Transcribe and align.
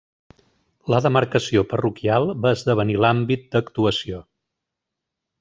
La 0.93 1.01
demarcació 1.05 1.63
parroquial 1.73 2.25
va 2.47 2.55
esdevenir 2.61 2.97
l'àmbit 3.05 3.45
d'actuació. 3.57 4.25